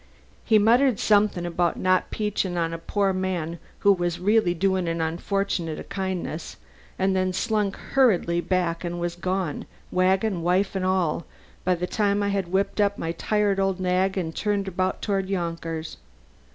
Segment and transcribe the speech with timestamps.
[0.43, 4.99] He muttered something about not peachin' on a poor man who was really doin' an
[4.99, 6.57] unfortunate a kindness,
[6.97, 11.27] and then slunk hurriedly back and was gone, wagon, wife and all,
[11.63, 15.29] by the time I had whipped up my tired old nag and turned about toward
[15.29, 15.97] Yonkers.